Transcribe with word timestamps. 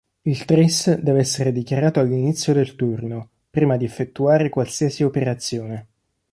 Il 0.23 0.45
tris 0.45 0.95
deve 0.99 1.19
essere 1.19 1.51
dichiarato 1.51 1.99
all'inizio 1.99 2.53
del 2.53 2.75
turno, 2.75 3.29
prima 3.51 3.77
di 3.77 3.85
effettuare 3.85 4.49
qualsiasi 4.49 5.03
operazione. 5.03 5.87